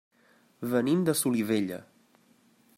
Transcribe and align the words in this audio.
Venim 0.71 1.03
de 1.09 1.15
Solivella. 1.21 1.81